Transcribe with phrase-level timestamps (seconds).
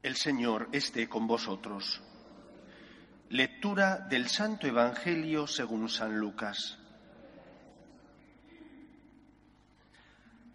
[0.00, 2.00] El Señor esté con vosotros.
[3.30, 6.78] Lectura del Santo Evangelio según San Lucas.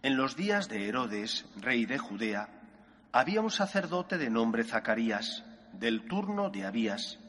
[0.01, 2.47] En los días de Herodes, rey de Judea,
[3.11, 7.19] había un sacerdote de nombre Zacarías, del turno de Abías,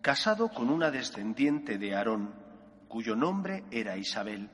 [0.00, 2.36] casado con una descendiente de Aarón,
[2.86, 4.48] cuyo nombre era Isabel.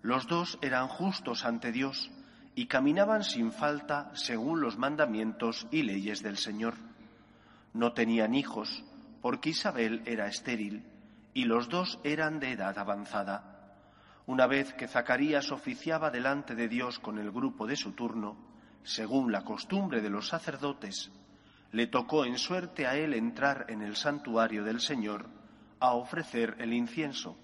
[0.00, 2.12] Los dos eran justos ante Dios
[2.56, 6.74] y caminaban sin falta según los mandamientos y leyes del Señor.
[7.74, 8.82] No tenían hijos,
[9.20, 10.82] porque Isabel era estéril,
[11.34, 13.76] y los dos eran de edad avanzada.
[14.24, 18.38] Una vez que Zacarías oficiaba delante de Dios con el grupo de su turno,
[18.82, 21.12] según la costumbre de los sacerdotes,
[21.72, 25.26] le tocó en suerte a él entrar en el santuario del Señor
[25.78, 27.36] a ofrecer el incienso.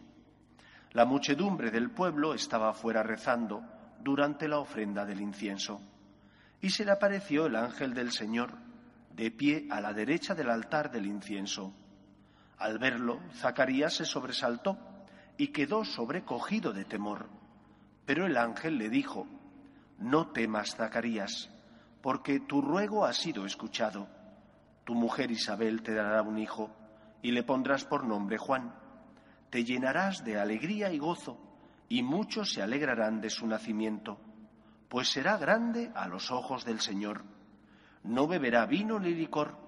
[0.92, 3.62] La muchedumbre del pueblo estaba fuera rezando,
[4.02, 5.80] durante la ofrenda del incienso.
[6.60, 8.54] Y se le apareció el ángel del Señor,
[9.14, 11.72] de pie a la derecha del altar del incienso.
[12.58, 14.78] Al verlo, Zacarías se sobresaltó
[15.36, 17.28] y quedó sobrecogido de temor.
[18.06, 19.26] Pero el ángel le dijo,
[19.98, 21.50] No temas, Zacarías,
[22.00, 24.08] porque tu ruego ha sido escuchado.
[24.84, 26.70] Tu mujer Isabel te dará un hijo
[27.22, 28.74] y le pondrás por nombre Juan.
[29.50, 31.51] Te llenarás de alegría y gozo
[31.92, 34.18] y muchos se alegrarán de su nacimiento,
[34.88, 37.22] pues será grande a los ojos del Señor.
[38.02, 39.58] No beberá vino ni licor,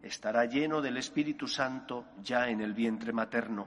[0.00, 3.66] estará lleno del Espíritu Santo ya en el vientre materno,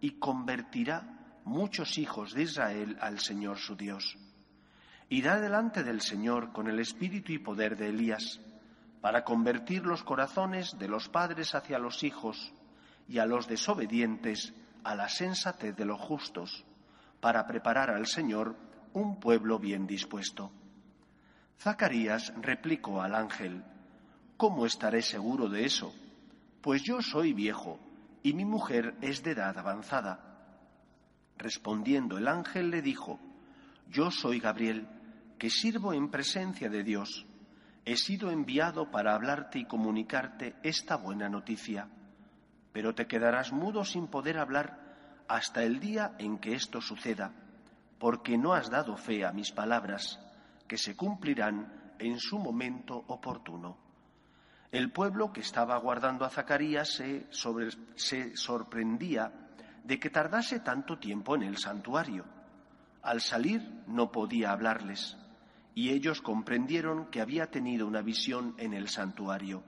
[0.00, 4.16] y convertirá muchos hijos de Israel al Señor su Dios.
[5.10, 8.40] Irá delante del Señor con el espíritu y poder de Elías,
[9.02, 12.54] para convertir los corazones de los padres hacia los hijos
[13.06, 16.64] y a los desobedientes a la sensatez de los justos
[17.22, 18.56] para preparar al Señor
[18.94, 20.50] un pueblo bien dispuesto.
[21.56, 23.62] Zacarías replicó al ángel,
[24.36, 25.94] ¿Cómo estaré seguro de eso?
[26.60, 27.78] Pues yo soy viejo
[28.24, 30.18] y mi mujer es de edad avanzada.
[31.38, 33.20] Respondiendo el ángel le dijo,
[33.88, 34.88] Yo soy Gabriel,
[35.38, 37.24] que sirvo en presencia de Dios.
[37.84, 41.86] He sido enviado para hablarte y comunicarte esta buena noticia,
[42.72, 44.91] pero te quedarás mudo sin poder hablar
[45.32, 47.32] hasta el día en que esto suceda,
[47.98, 50.20] porque no has dado fe a mis palabras,
[50.68, 53.78] que se cumplirán en su momento oportuno.
[54.70, 57.28] El pueblo que estaba aguardando a Zacarías se,
[57.94, 59.32] se sorprendía
[59.82, 62.26] de que tardase tanto tiempo en el santuario.
[63.00, 65.16] Al salir no podía hablarles,
[65.74, 69.62] y ellos comprendieron que había tenido una visión en el santuario.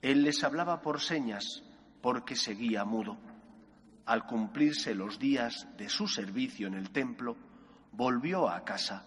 [0.00, 1.62] Él les hablaba por señas,
[2.00, 3.18] porque seguía mudo
[4.06, 7.36] al cumplirse los días de su servicio en el templo,
[7.92, 9.04] volvió a casa.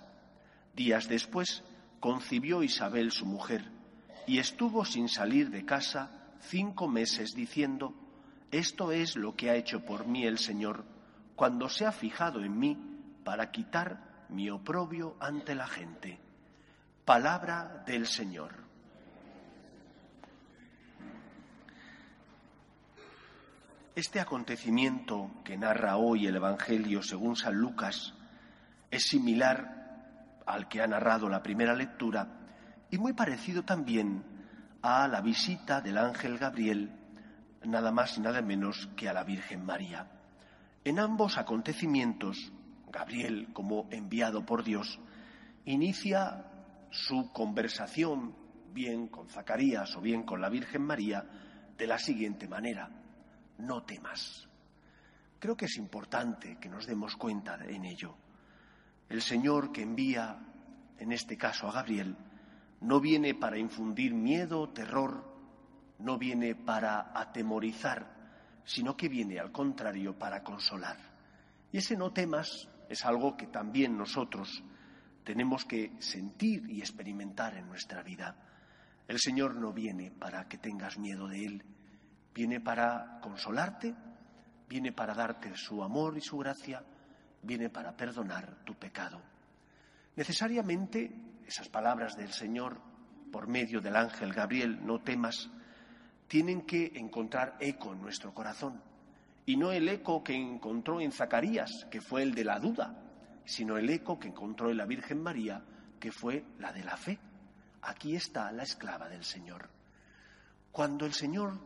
[0.75, 1.63] Días después
[1.99, 3.71] concibió Isabel su mujer
[4.27, 7.93] y estuvo sin salir de casa cinco meses diciendo,
[8.51, 10.85] esto es lo que ha hecho por mí el Señor
[11.35, 12.77] cuando se ha fijado en mí
[13.23, 16.19] para quitar mi oprobio ante la gente.
[17.05, 18.62] Palabra del Señor.
[23.95, 28.15] Este acontecimiento que narra hoy el Evangelio según San Lucas
[28.89, 32.27] es similar al que ha narrado la primera lectura
[32.89, 34.23] y muy parecido también
[34.81, 36.91] a la visita del ángel Gabriel,
[37.65, 40.07] nada más y nada menos que a la Virgen María.
[40.83, 42.51] En ambos acontecimientos,
[42.91, 44.99] Gabriel, como enviado por Dios,
[45.65, 46.47] inicia
[46.89, 48.35] su conversación,
[48.73, 51.25] bien con Zacarías o bien con la Virgen María,
[51.77, 53.02] de la siguiente manera
[53.57, 54.47] no temas.
[55.39, 58.15] Creo que es importante que nos demos cuenta en ello.
[59.09, 60.39] El Señor que envía,
[60.97, 62.15] en este caso a Gabriel,
[62.81, 65.23] no viene para infundir miedo, terror,
[65.99, 70.97] no viene para atemorizar, sino que viene al contrario para consolar.
[71.71, 74.63] Y ese no temas es algo que también nosotros
[75.23, 78.35] tenemos que sentir y experimentar en nuestra vida.
[79.07, 81.63] El Señor no viene para que tengas miedo de Él,
[82.33, 83.94] Viene para consolarte,
[84.68, 86.83] viene para darte su amor y su gracia,
[87.41, 89.21] viene para perdonar tu pecado.
[90.15, 91.12] Necesariamente
[91.45, 92.80] esas palabras del Señor
[93.31, 95.50] por medio del ángel Gabriel, no temas,
[96.27, 98.81] tienen que encontrar eco en nuestro corazón.
[99.45, 102.95] Y no el eco que encontró en Zacarías, que fue el de la duda,
[103.44, 105.63] sino el eco que encontró en la Virgen María,
[106.00, 107.19] que fue la de la fe.
[107.81, 109.69] Aquí está la esclava del Señor.
[110.71, 111.59] Cuando el Señor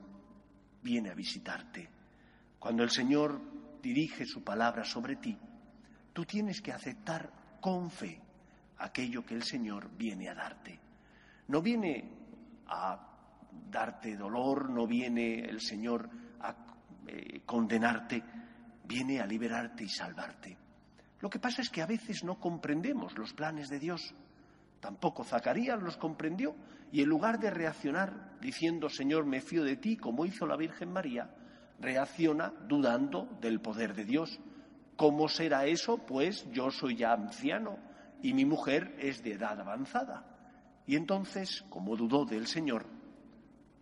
[0.82, 1.90] viene a visitarte.
[2.60, 3.40] Cuando el Señor
[3.82, 5.38] dirige su palabra sobre ti,
[6.14, 7.32] tú tienes que aceptar
[7.62, 8.22] con fe
[8.80, 10.80] aquello que el Señor viene a darte.
[11.48, 12.10] No viene
[12.68, 13.08] a
[13.70, 16.10] darte dolor, no viene el Señor
[16.42, 16.56] a
[17.08, 18.24] eh, condenarte,
[18.86, 20.58] viene a liberarte y salvarte.
[21.20, 24.14] Lo que pasa es que a veces no comprendemos los planes de Dios.
[24.80, 26.56] Tampoco Zacarías los comprendió
[26.92, 30.92] y en lugar de reaccionar diciendo Señor me fío de ti como hizo la Virgen
[30.92, 31.30] María,
[31.80, 34.40] reacciona dudando del poder de Dios.
[34.96, 35.98] ¿Cómo será eso?
[36.00, 37.78] Pues yo soy ya anciano
[38.22, 40.26] y mi mujer es de edad avanzada.
[40.86, 42.86] Y entonces, como dudó del Señor,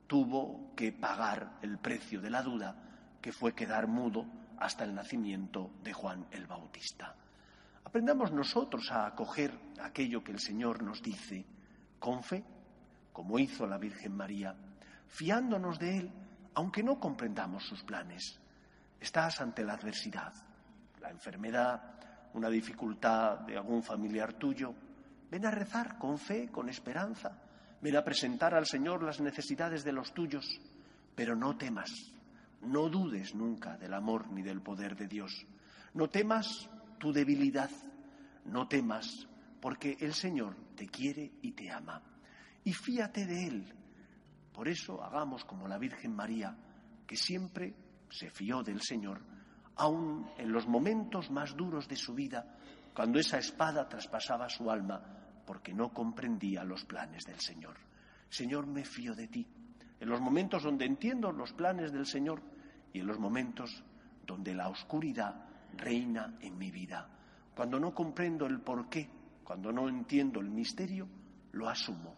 [0.07, 2.75] tuvo que pagar el precio de la duda,
[3.21, 4.25] que fue quedar mudo
[4.57, 7.15] hasta el nacimiento de Juan el Bautista.
[7.95, 11.45] Aprendamos nosotros a acoger aquello que el Señor nos dice
[11.97, 12.43] con fe,
[13.13, 14.53] como hizo la Virgen María,
[15.07, 16.11] fiándonos de Él,
[16.55, 18.37] aunque no comprendamos sus planes.
[18.99, 20.33] Estás ante la adversidad,
[20.99, 21.95] la enfermedad,
[22.33, 24.75] una dificultad de algún familiar tuyo.
[25.31, 27.31] Ven a rezar con fe, con esperanza.
[27.79, 30.45] Ven a presentar al Señor las necesidades de los tuyos.
[31.15, 32.11] Pero no temas,
[32.59, 35.47] no dudes nunca del amor ni del poder de Dios.
[35.93, 37.69] No temas tu debilidad.
[38.45, 39.27] No temas,
[39.59, 42.01] porque el Señor te quiere y te ama.
[42.63, 43.73] Y fíate de Él.
[44.53, 46.55] Por eso hagamos como la Virgen María,
[47.05, 47.75] que siempre
[48.09, 49.21] se fió del Señor,
[49.75, 52.57] aun en los momentos más duros de su vida,
[52.93, 55.01] cuando esa espada traspasaba su alma,
[55.45, 57.75] porque no comprendía los planes del Señor.
[58.29, 59.47] Señor, me fío de ti.
[59.99, 62.41] En los momentos donde entiendo los planes del Señor
[62.93, 63.83] y en los momentos
[64.25, 65.45] donde la oscuridad
[65.77, 67.07] reina en mi vida.
[67.55, 69.09] Cuando no comprendo el porqué,
[69.43, 71.07] cuando no entiendo el misterio,
[71.53, 72.15] lo asumo.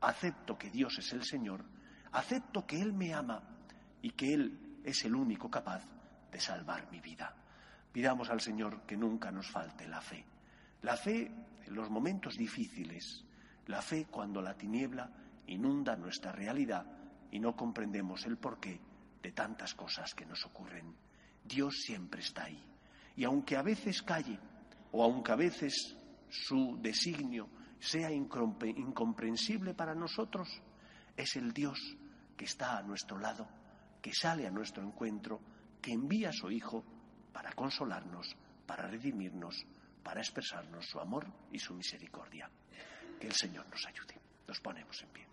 [0.00, 1.64] Acepto que Dios es el Señor,
[2.12, 3.42] acepto que Él me ama
[4.02, 5.82] y que Él es el único capaz
[6.30, 7.34] de salvar mi vida.
[7.92, 10.24] Pidamos al Señor que nunca nos falte la fe.
[10.82, 11.30] La fe
[11.66, 13.24] en los momentos difíciles,
[13.66, 15.10] la fe cuando la tiniebla
[15.46, 16.86] inunda nuestra realidad
[17.30, 18.80] y no comprendemos el porqué
[19.22, 20.94] de tantas cosas que nos ocurren.
[21.42, 22.62] Dios siempre está ahí.
[23.16, 24.38] Y aunque a veces calle,
[24.92, 25.96] o aunque a veces
[26.28, 27.48] su designio
[27.78, 30.48] sea incomprensible para nosotros,
[31.16, 31.78] es el Dios
[32.36, 33.48] que está a nuestro lado,
[34.02, 35.40] que sale a nuestro encuentro,
[35.80, 36.84] que envía a su Hijo
[37.32, 38.36] para consolarnos,
[38.66, 39.66] para redimirnos,
[40.02, 42.50] para expresarnos su amor y su misericordia.
[43.18, 44.20] Que el Señor nos ayude.
[44.46, 45.26] Nos ponemos en pie.